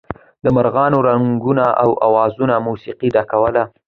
[0.43, 1.51] د مارغانو رنګارنګو
[2.07, 3.63] اوازونو موسيقۍ ډکوله.